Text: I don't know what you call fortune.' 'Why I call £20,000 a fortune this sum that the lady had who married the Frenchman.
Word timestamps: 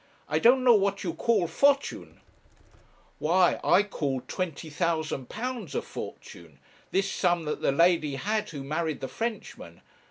I 0.27 0.39
don't 0.39 0.63
know 0.63 0.73
what 0.73 1.03
you 1.03 1.13
call 1.13 1.45
fortune.' 1.45 2.21
'Why 3.19 3.59
I 3.63 3.83
call 3.83 4.21
£20,000 4.21 5.75
a 5.75 5.81
fortune 5.83 6.57
this 6.89 7.11
sum 7.11 7.43
that 7.45 7.61
the 7.61 7.71
lady 7.71 8.15
had 8.15 8.49
who 8.49 8.63
married 8.63 8.99
the 9.01 9.07
Frenchman. 9.07 9.81